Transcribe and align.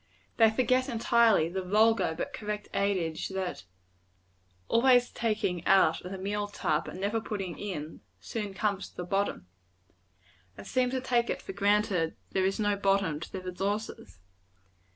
They 0.37 0.49
forget, 0.49 0.89
entirely, 0.89 1.47
the 1.47 1.61
vulgar 1.61 2.15
but 2.17 2.33
correct 2.33 2.67
adage, 2.73 3.27
that 3.29 3.65
"always 4.67 5.11
taking 5.11 5.63
out 5.67 6.01
of 6.01 6.11
the 6.11 6.17
meal 6.17 6.47
tub, 6.47 6.87
and 6.87 6.99
never 6.99 7.21
putting 7.21 7.59
in, 7.59 8.01
soon 8.19 8.55
comes 8.55 8.89
to 8.89 8.95
the 8.97 9.03
bottom" 9.03 9.45
and 10.57 10.65
seem 10.65 10.89
to 10.89 11.01
take 11.01 11.29
it 11.29 11.39
for 11.43 11.53
granted 11.53 12.15
there 12.31 12.45
is 12.47 12.59
no 12.59 12.75
bottom 12.75 13.19
to 13.19 13.31
their 13.31 13.43
resources. 13.43 14.17